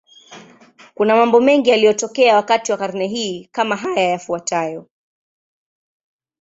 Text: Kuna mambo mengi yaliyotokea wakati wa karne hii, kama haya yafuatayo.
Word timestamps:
Kuna 0.93 1.15
mambo 1.15 1.39
mengi 1.39 1.69
yaliyotokea 1.69 2.35
wakati 2.35 2.71
wa 2.71 2.77
karne 2.77 3.07
hii, 3.07 3.49
kama 3.51 3.75
haya 3.75 4.09
yafuatayo. 4.09 4.87